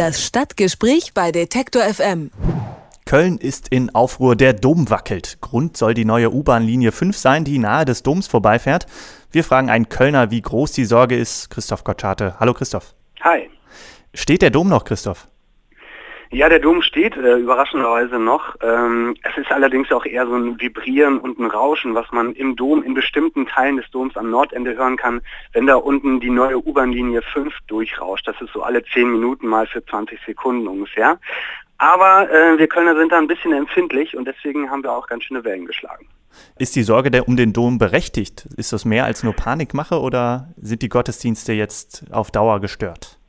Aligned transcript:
Das 0.00 0.24
Stadtgespräch 0.24 1.12
bei 1.12 1.30
Detektor 1.30 1.82
FM. 1.82 2.30
Köln 3.04 3.36
ist 3.36 3.68
in 3.68 3.94
Aufruhr, 3.94 4.34
der 4.34 4.54
Dom 4.54 4.88
wackelt. 4.88 5.36
Grund 5.42 5.76
soll 5.76 5.92
die 5.92 6.06
neue 6.06 6.32
U-Bahn-Linie 6.32 6.90
5 6.90 7.14
sein, 7.14 7.44
die 7.44 7.58
nahe 7.58 7.84
des 7.84 8.02
Doms 8.02 8.26
vorbeifährt. 8.26 8.86
Wir 9.30 9.44
fragen 9.44 9.68
einen 9.68 9.90
Kölner, 9.90 10.30
wie 10.30 10.40
groß 10.40 10.72
die 10.72 10.86
Sorge 10.86 11.18
ist. 11.18 11.50
Christoph 11.50 11.84
Gottscharte. 11.84 12.36
Hallo 12.40 12.54
Christoph. 12.54 12.94
Hi. 13.20 13.50
Steht 14.14 14.40
der 14.40 14.48
Dom 14.48 14.70
noch, 14.70 14.84
Christoph? 14.84 15.28
Ja, 16.32 16.48
der 16.48 16.60
Dom 16.60 16.80
steht 16.80 17.16
äh, 17.16 17.38
überraschenderweise 17.38 18.20
noch. 18.20 18.54
Ähm, 18.62 19.16
es 19.24 19.36
ist 19.36 19.50
allerdings 19.50 19.90
auch 19.90 20.06
eher 20.06 20.26
so 20.26 20.36
ein 20.36 20.60
Vibrieren 20.60 21.18
und 21.18 21.40
ein 21.40 21.46
Rauschen, 21.46 21.96
was 21.96 22.06
man 22.12 22.34
im 22.34 22.54
Dom 22.54 22.84
in 22.84 22.94
bestimmten 22.94 23.46
Teilen 23.46 23.78
des 23.78 23.90
Doms 23.90 24.16
am 24.16 24.30
Nordende 24.30 24.76
hören 24.76 24.96
kann, 24.96 25.22
wenn 25.52 25.66
da 25.66 25.74
unten 25.74 26.20
die 26.20 26.30
neue 26.30 26.64
U-Bahn-Linie 26.64 27.22
5 27.22 27.52
durchrauscht. 27.66 28.28
Das 28.28 28.40
ist 28.40 28.52
so 28.52 28.62
alle 28.62 28.84
10 28.84 29.10
Minuten 29.10 29.48
mal 29.48 29.66
für 29.66 29.84
20 29.84 30.20
Sekunden 30.24 30.68
ungefähr. 30.68 31.18
Aber 31.78 32.30
äh, 32.30 32.56
wir 32.58 32.68
Kölner 32.68 32.94
sind 32.94 33.10
da 33.10 33.18
ein 33.18 33.26
bisschen 33.26 33.52
empfindlich 33.52 34.16
und 34.16 34.26
deswegen 34.26 34.70
haben 34.70 34.84
wir 34.84 34.92
auch 34.92 35.08
ganz 35.08 35.24
schöne 35.24 35.42
Wellen 35.42 35.66
geschlagen. 35.66 36.06
Ist 36.60 36.76
die 36.76 36.84
Sorge 36.84 37.10
der 37.10 37.26
um 37.26 37.36
den 37.36 37.52
Dom 37.52 37.78
berechtigt? 37.78 38.46
Ist 38.56 38.72
das 38.72 38.84
mehr 38.84 39.04
als 39.04 39.24
nur 39.24 39.32
Panikmache 39.32 39.98
oder 39.98 40.54
sind 40.60 40.82
die 40.82 40.88
Gottesdienste 40.88 41.54
jetzt 41.54 42.04
auf 42.12 42.30
Dauer 42.30 42.60
gestört? 42.60 43.19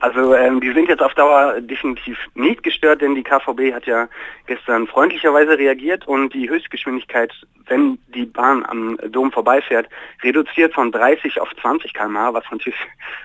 Also 0.00 0.34
ähm, 0.34 0.60
die 0.60 0.72
sind 0.72 0.88
jetzt 0.88 1.02
auf 1.02 1.14
Dauer 1.14 1.60
definitiv 1.60 2.18
nicht 2.34 2.62
gestört, 2.62 3.02
denn 3.02 3.14
die 3.14 3.22
KVB 3.22 3.74
hat 3.74 3.86
ja 3.86 4.08
gestern 4.46 4.86
freundlicherweise 4.86 5.58
reagiert 5.58 6.06
und 6.06 6.32
die 6.34 6.48
Höchstgeschwindigkeit, 6.48 7.32
wenn 7.66 7.98
die 8.14 8.24
Bahn 8.24 8.64
am 8.64 8.96
Dom 9.10 9.32
vorbeifährt, 9.32 9.88
reduziert 10.22 10.74
von 10.74 10.92
30 10.92 11.40
auf 11.40 11.48
20 11.60 11.92
km/h, 11.92 12.32
was 12.32 12.44
natürlich, 12.50 12.78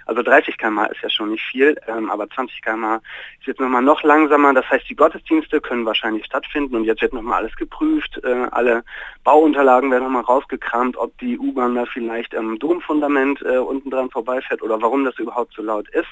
also 0.05 0.23
30 0.23 0.57
km/h 0.57 0.87
ist 0.87 1.01
ja 1.01 1.09
schon 1.09 1.31
nicht 1.31 1.43
viel, 1.43 1.77
ähm, 1.87 2.09
aber 2.09 2.29
20 2.29 2.61
km/h 2.61 3.01
ist 3.39 3.47
jetzt 3.47 3.59
nochmal 3.59 3.83
noch 3.83 4.01
langsamer. 4.03 4.53
Das 4.53 4.69
heißt, 4.69 4.89
die 4.89 4.95
Gottesdienste 4.95 5.61
können 5.61 5.85
wahrscheinlich 5.85 6.25
stattfinden 6.25 6.75
und 6.75 6.85
jetzt 6.85 7.01
wird 7.01 7.13
nochmal 7.13 7.39
alles 7.41 7.55
geprüft, 7.55 8.19
äh, 8.23 8.47
alle 8.51 8.83
Bauunterlagen 9.23 9.91
werden 9.91 10.03
nochmal 10.03 10.23
rausgekramt, 10.23 10.97
ob 10.97 11.17
die 11.19 11.37
U-Bahn 11.37 11.75
da 11.75 11.85
vielleicht 11.85 12.35
am 12.35 12.57
Domfundament 12.57 13.41
äh, 13.43 13.57
unten 13.57 13.89
dran 13.89 14.09
vorbeifährt 14.09 14.61
oder 14.61 14.81
warum 14.81 15.05
das 15.05 15.17
überhaupt 15.19 15.53
so 15.53 15.61
laut 15.61 15.87
ist. 15.89 16.09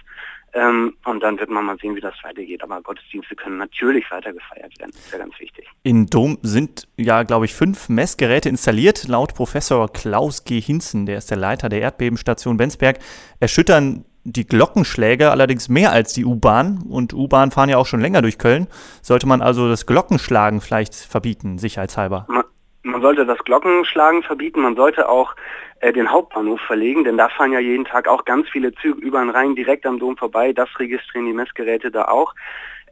Ähm, 0.54 0.96
und 1.06 1.22
dann 1.22 1.40
wird 1.40 1.50
man 1.50 1.66
mal 1.66 1.78
sehen, 1.78 1.96
wie 1.96 2.02
das 2.02 2.14
weitergeht. 2.24 2.64
Aber 2.64 2.82
Gottesdienste 2.82 3.36
können 3.36 3.58
natürlich 3.58 4.10
weiter 4.12 4.34
gefeiert 4.34 4.78
werden. 4.80 4.92
Das 4.94 5.06
ist 5.06 5.12
ja 5.12 5.18
ganz 5.20 5.40
wichtig. 5.40 5.68
In 5.84 6.08
Dom 6.08 6.38
sind 6.42 6.88
ja, 6.98 7.24
glaube 7.24 7.46
ich, 7.46 7.54
fünf 7.54 7.90
Messgeräte 7.90 8.50
installiert. 8.50 9.08
Laut 9.08 9.34
Professor 9.34 9.92
Klaus 9.92 10.44
G. 10.44 10.60
Hinzen, 10.60 11.06
der 11.06 11.18
ist 11.18 11.30
der 11.30 11.38
Leiter 11.38 11.70
der 11.70 11.82
Erdbebenstation 11.82 12.58
Bensberg, 12.58 13.00
erschüttern 13.40 14.06
die 14.24 14.46
Glockenschläge 14.46 15.32
allerdings 15.32 15.70
mehr 15.70 15.92
als 15.92 16.14
die 16.14 16.26
U-Bahn. 16.26 16.84
Und 16.88 17.14
U-Bahn 17.14 17.52
fahren 17.52 17.70
ja 17.70 17.78
auch 17.78 17.88
schon 17.88 18.02
länger 18.02 18.22
durch 18.22 18.38
Köln. 18.38 18.68
Sollte 19.02 19.28
man 19.28 19.42
also 19.42 19.68
das 19.70 19.86
Glockenschlagen 19.86 20.62
vielleicht 20.62 20.94
verbieten, 20.96 21.58
sicherheitshalber? 21.58 22.26
Man, 22.30 22.44
man 22.84 23.02
sollte 23.02 23.26
das 23.26 23.40
Glockenschlagen 23.40 24.24
verbieten. 24.24 24.62
Man 24.62 24.76
sollte 24.76 25.08
auch 25.08 25.36
äh, 25.80 25.94
den 25.94 26.12
Hauptbahnhof 26.12 26.60
verlegen, 26.62 27.04
denn 27.04 27.18
da 27.18 27.30
fahren 27.30 27.54
ja 27.54 27.60
jeden 27.60 27.86
Tag 27.86 28.08
auch 28.08 28.26
ganz 28.26 28.50
viele 28.50 28.74
Züge 28.74 29.00
über 29.02 29.20
den 29.20 29.30
Rhein 29.30 29.56
direkt 29.56 29.86
am 29.86 30.00
Dom 30.00 30.18
vorbei. 30.18 30.54
Das 30.54 30.70
registrieren 30.80 31.26
die 31.26 31.34
Messgeräte 31.34 31.92
da 31.92 32.06
auch. 32.06 32.34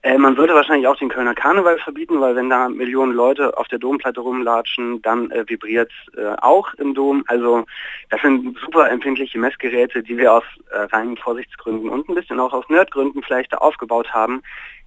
Äh, 0.02 0.18
man 0.18 0.36
sollte 0.36 0.54
wahrscheinlich 0.54 0.88
auch 0.88 0.96
den 0.96 1.10
Kölner 1.10 1.36
Karneval 1.36 1.78
verbieten, 1.80 2.22
weil 2.22 2.36
wenn 2.36 2.50
da 2.50 2.70
Millionen 2.70 3.14
Leute 3.14 3.58
auf 3.58 3.68
der 3.68 3.80
Domplatte 3.80 4.22
rumlatschen, 4.22 5.02
dann 5.02 5.30
äh, 5.32 5.44
vibriert 5.48 5.92
äh, 6.16 6.36
auch 6.42 6.74
im 6.76 6.94
Dom. 6.94 7.24
Also 7.28 7.66
das 8.10 8.22
sind 8.22 8.58
super 8.60 8.90
empfindliche 8.90 9.40
Messgeräte, 9.40 10.02
die 10.02 10.18
wir 10.18 10.34
aus 10.34 10.44
äh, 10.72 10.80
reinen 10.96 11.18
Vorsichtsgründen 11.18 11.90
und 11.90 12.08
ein 12.08 12.16
bisschen 12.16 12.40
auch 12.40 12.54
aus 12.54 12.70
Nerdgründen 12.70 13.24
vielleicht 13.24 13.52
da 13.52 13.58
aufgebaut 13.58 14.14
haben. 14.14 14.42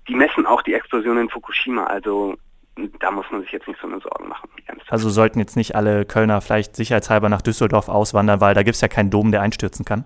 Die 0.08 0.14
messen 0.14 0.46
auch 0.46 0.62
die 0.62 0.74
Explosion 0.74 1.18
in 1.18 1.28
Fukushima. 1.28 1.84
Also 1.84 2.36
da 3.00 3.10
muss 3.10 3.26
man 3.30 3.42
sich 3.42 3.52
jetzt 3.52 3.68
nicht 3.68 3.80
so 3.80 3.86
eine 3.86 4.00
Sorgen 4.00 4.28
machen. 4.28 4.48
Also 4.88 5.10
sollten 5.10 5.38
jetzt 5.38 5.56
nicht 5.56 5.74
alle 5.74 6.04
Kölner 6.04 6.40
vielleicht 6.40 6.76
sicherheitshalber 6.76 7.28
nach 7.28 7.42
Düsseldorf 7.42 7.88
auswandern, 7.88 8.40
weil 8.40 8.54
da 8.54 8.62
gibt 8.62 8.74
es 8.76 8.80
ja 8.80 8.88
keinen 8.88 9.10
Dom, 9.10 9.30
der 9.30 9.42
einstürzen 9.42 9.84
kann? 9.84 10.04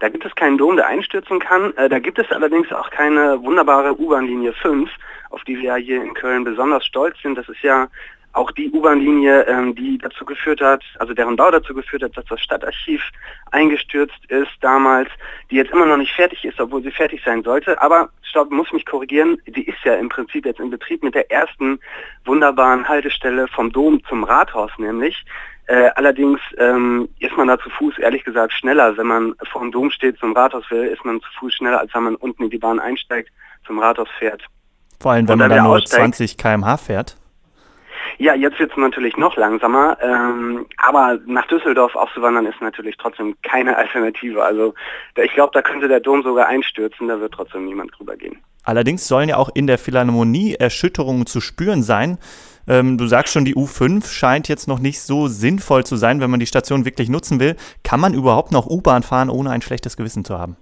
Da 0.00 0.08
gibt 0.08 0.24
es 0.24 0.34
keinen 0.34 0.58
Dom, 0.58 0.76
der 0.76 0.88
einstürzen 0.88 1.38
kann. 1.38 1.76
Äh, 1.76 1.88
da 1.88 2.00
gibt 2.00 2.18
es 2.18 2.30
allerdings 2.32 2.72
auch 2.72 2.90
keine 2.90 3.40
wunderbare 3.42 3.96
U-Bahn-Linie 3.96 4.52
5, 4.54 4.90
auf 5.30 5.44
die 5.44 5.56
wir 5.56 5.62
ja 5.62 5.74
hier 5.76 6.02
in 6.02 6.14
Köln 6.14 6.42
besonders 6.42 6.84
stolz 6.84 7.16
sind. 7.22 7.38
Das 7.38 7.48
ist 7.48 7.62
ja 7.62 7.86
auch 8.32 8.50
die 8.52 8.70
U-Bahn-Linie, 8.70 9.42
ähm, 9.42 9.74
die 9.74 9.98
dazu 9.98 10.24
geführt 10.24 10.60
hat, 10.60 10.82
also 10.98 11.12
deren 11.12 11.36
Bau 11.36 11.50
dazu 11.50 11.74
geführt 11.74 12.02
hat, 12.02 12.16
dass 12.16 12.24
das 12.26 12.40
Stadtarchiv 12.40 13.02
eingestürzt 13.50 14.24
ist 14.28 14.50
damals, 14.60 15.10
die 15.50 15.56
jetzt 15.56 15.72
immer 15.72 15.86
noch 15.86 15.98
nicht 15.98 16.12
fertig 16.12 16.44
ist, 16.44 16.58
obwohl 16.60 16.82
sie 16.82 16.90
fertig 16.90 17.22
sein 17.24 17.42
sollte. 17.42 17.80
Aber 17.80 18.08
stopp, 18.22 18.50
muss 18.50 18.72
mich 18.72 18.86
korrigieren, 18.86 19.38
die 19.46 19.66
ist 19.66 19.84
ja 19.84 19.94
im 19.94 20.08
Prinzip 20.08 20.46
jetzt 20.46 20.60
in 20.60 20.70
Betrieb 20.70 21.02
mit 21.02 21.14
der 21.14 21.30
ersten 21.30 21.78
wunderbaren 22.24 22.88
Haltestelle 22.88 23.48
vom 23.48 23.70
Dom 23.70 24.02
zum 24.08 24.24
Rathaus 24.24 24.70
nämlich. 24.78 25.24
Äh, 25.66 25.90
allerdings 25.94 26.40
ähm, 26.58 27.08
ist 27.20 27.36
man 27.36 27.48
da 27.48 27.58
zu 27.58 27.70
Fuß 27.70 27.98
ehrlich 27.98 28.24
gesagt 28.24 28.52
schneller. 28.52 28.96
Wenn 28.96 29.06
man 29.06 29.34
vor 29.50 29.60
dem 29.60 29.70
Dom 29.70 29.90
steht 29.90 30.18
zum 30.18 30.32
Rathaus 30.32 30.64
will, 30.70 30.84
ist 30.84 31.04
man 31.04 31.20
zu 31.20 31.28
Fuß 31.38 31.54
schneller, 31.54 31.80
als 31.80 31.94
wenn 31.94 32.02
man 32.02 32.14
unten 32.16 32.44
in 32.44 32.50
die 32.50 32.58
Bahn 32.58 32.80
einsteigt, 32.80 33.30
zum 33.66 33.78
Rathaus 33.78 34.08
fährt. 34.18 34.42
Vor 35.00 35.12
allem, 35.12 35.28
wenn 35.28 35.38
man 35.38 35.50
dann 35.50 35.64
nur 35.64 35.76
aussteigt. 35.76 36.16
20 36.16 36.36
km/h 36.36 36.76
fährt. 36.78 37.16
Ja, 38.18 38.34
jetzt 38.34 38.58
wird 38.58 38.70
es 38.70 38.76
natürlich 38.76 39.16
noch 39.16 39.36
langsamer, 39.36 39.96
ähm, 40.00 40.66
aber 40.76 41.18
nach 41.26 41.46
Düsseldorf 41.46 41.94
aufzuwandern 41.94 42.46
ist 42.46 42.60
natürlich 42.60 42.96
trotzdem 42.96 43.36
keine 43.42 43.76
Alternative. 43.82 44.42
Also 44.42 44.74
ich 45.16 45.32
glaube, 45.32 45.50
da 45.54 45.62
könnte 45.62 45.88
der 45.88 46.00
Dom 46.00 46.22
sogar 46.22 46.46
einstürzen, 46.46 47.08
da 47.08 47.20
wird 47.20 47.32
trotzdem 47.34 47.64
niemand 47.64 47.92
drüber 47.96 48.16
gehen. 48.16 48.38
Allerdings 48.64 49.08
sollen 49.08 49.28
ja 49.28 49.36
auch 49.36 49.50
in 49.54 49.66
der 49.66 49.78
Philharmonie 49.78 50.54
Erschütterungen 50.54 51.26
zu 51.26 51.40
spüren 51.40 51.82
sein. 51.82 52.18
Ähm, 52.68 52.96
du 52.96 53.06
sagst 53.06 53.32
schon, 53.32 53.44
die 53.44 53.56
U5 53.56 54.06
scheint 54.06 54.48
jetzt 54.48 54.68
noch 54.68 54.78
nicht 54.78 55.00
so 55.00 55.26
sinnvoll 55.26 55.84
zu 55.84 55.96
sein, 55.96 56.20
wenn 56.20 56.30
man 56.30 56.40
die 56.40 56.46
Station 56.46 56.84
wirklich 56.84 57.08
nutzen 57.08 57.40
will. 57.40 57.56
Kann 57.82 58.00
man 58.00 58.14
überhaupt 58.14 58.52
noch 58.52 58.66
U-Bahn 58.66 59.02
fahren, 59.02 59.30
ohne 59.30 59.50
ein 59.50 59.62
schlechtes 59.62 59.96
Gewissen 59.96 60.24
zu 60.24 60.38
haben? 60.38 60.56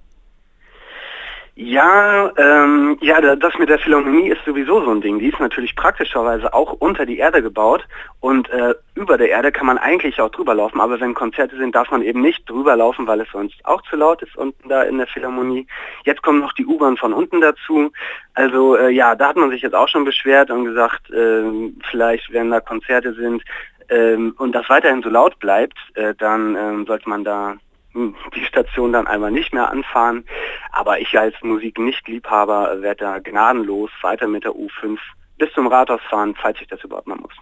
Ja, 1.57 2.31
ähm, 2.37 2.97
ja, 3.01 3.21
das 3.37 3.59
mit 3.59 3.69
der 3.69 3.79
Philharmonie 3.79 4.29
ist 4.29 4.45
sowieso 4.47 4.83
so 4.83 4.91
ein 4.91 5.01
Ding. 5.01 5.19
Die 5.19 5.29
ist 5.29 5.41
natürlich 5.41 5.77
praktischerweise 5.77 6.55
auch 6.55 6.73
unter 6.75 7.05
die 7.05 7.19
Erde 7.19 7.43
gebaut 7.43 7.85
und 8.21 8.49
äh, 8.51 8.75
über 8.95 9.19
der 9.19 9.31
Erde 9.31 9.53
kann 9.53 9.67
man 9.67 9.77
eigentlich 9.77 10.21
auch 10.21 10.31
drüber 10.31 10.55
laufen, 10.55 10.81
aber 10.81 11.01
wenn 11.01 11.13
Konzerte 11.13 11.57
sind, 11.57 11.75
darf 11.75 11.91
man 11.91 12.03
eben 12.03 12.21
nicht 12.21 12.49
drüber 12.49 12.77
laufen, 12.77 13.07
weil 13.07 13.21
es 13.21 13.29
sonst 13.33 13.57
auch 13.65 13.83
zu 13.83 13.97
laut 13.97 14.23
ist 14.23 14.37
unten 14.37 14.69
da 14.69 14.83
in 14.85 14.99
der 14.99 15.07
Philharmonie. 15.07 15.67
Jetzt 16.05 16.23
kommt 16.23 16.41
noch 16.41 16.53
die 16.53 16.67
U-Bahn 16.67 16.97
von 16.97 17.13
unten 17.13 17.41
dazu. 17.41 17.91
Also 18.35 18.77
äh, 18.77 18.91
ja, 18.91 19.15
da 19.15 19.29
hat 19.29 19.37
man 19.37 19.51
sich 19.51 19.63
jetzt 19.63 19.75
auch 19.75 19.89
schon 19.89 20.05
beschwert 20.05 20.51
und 20.51 20.65
gesagt, 20.65 21.11
äh, 21.11 21.43
vielleicht 21.91 22.33
wenn 22.33 22.51
da 22.51 22.61
Konzerte 22.61 23.13
sind 23.15 23.43
ähm, 23.89 24.35
und 24.39 24.53
das 24.53 24.69
weiterhin 24.69 25.03
so 25.03 25.11
laut 25.11 25.39
bleibt, 25.41 25.77
äh, 25.95 26.15
dann 26.17 26.57
ähm, 26.57 26.87
sollte 26.87 27.09
man 27.09 27.25
da 27.25 27.57
die 27.95 28.45
Station 28.45 28.93
dann 28.93 29.07
einmal 29.07 29.31
nicht 29.31 29.53
mehr 29.53 29.71
anfahren. 29.71 30.25
Aber 30.73 31.01
ich 31.01 31.19
als 31.19 31.35
Musik-Nicht-Liebhaber 31.43 32.83
werde 32.83 33.05
da 33.05 33.19
gnadenlos 33.19 33.91
weiter 34.03 34.29
mit 34.29 34.45
der 34.45 34.53
U5 34.53 34.99
bis 35.39 35.53
zum 35.55 35.67
Rathaus 35.67 36.01
fahren, 36.09 36.35
falls 36.41 36.61
ich 36.61 36.69
das 36.69 36.83
überhaupt 36.85 37.07
mal 37.07 37.17
muss. 37.17 37.35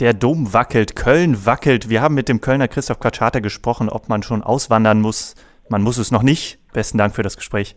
Der 0.00 0.12
Dom 0.12 0.52
wackelt, 0.52 0.96
Köln 0.96 1.46
wackelt. 1.46 1.88
Wir 1.88 2.02
haben 2.02 2.16
mit 2.16 2.28
dem 2.28 2.40
Kölner 2.40 2.66
Christoph 2.66 2.98
Katschata 2.98 3.38
gesprochen, 3.38 3.88
ob 3.88 4.08
man 4.08 4.22
schon 4.24 4.42
auswandern 4.42 5.00
muss. 5.00 5.36
Man 5.68 5.82
muss 5.82 5.98
es 5.98 6.10
noch 6.10 6.22
nicht. 6.22 6.58
Besten 6.72 6.98
Dank 6.98 7.14
für 7.14 7.22
das 7.22 7.36
Gespräch. 7.36 7.76